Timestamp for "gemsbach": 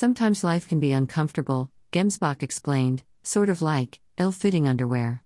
1.90-2.40